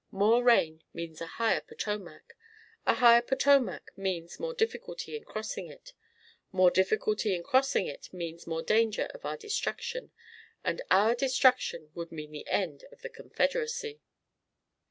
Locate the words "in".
5.15-5.23, 7.35-7.43